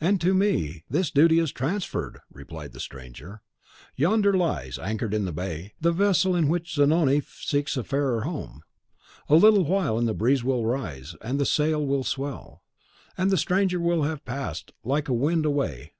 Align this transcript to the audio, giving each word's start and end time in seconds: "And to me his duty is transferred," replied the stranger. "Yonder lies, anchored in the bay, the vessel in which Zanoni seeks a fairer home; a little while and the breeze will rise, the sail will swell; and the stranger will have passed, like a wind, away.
"And 0.00 0.20
to 0.20 0.34
me 0.34 0.82
his 0.90 1.12
duty 1.12 1.38
is 1.38 1.52
transferred," 1.52 2.18
replied 2.28 2.72
the 2.72 2.80
stranger. 2.80 3.40
"Yonder 3.94 4.32
lies, 4.36 4.80
anchored 4.80 5.14
in 5.14 5.26
the 5.26 5.32
bay, 5.32 5.74
the 5.80 5.92
vessel 5.92 6.34
in 6.34 6.48
which 6.48 6.72
Zanoni 6.74 7.20
seeks 7.24 7.76
a 7.76 7.84
fairer 7.84 8.22
home; 8.22 8.62
a 9.28 9.36
little 9.36 9.62
while 9.64 9.96
and 9.96 10.08
the 10.08 10.12
breeze 10.12 10.42
will 10.42 10.66
rise, 10.66 11.14
the 11.22 11.46
sail 11.46 11.86
will 11.86 12.02
swell; 12.02 12.64
and 13.16 13.30
the 13.30 13.36
stranger 13.38 13.78
will 13.78 14.02
have 14.02 14.24
passed, 14.24 14.72
like 14.82 15.08
a 15.08 15.12
wind, 15.14 15.46
away. 15.46 15.92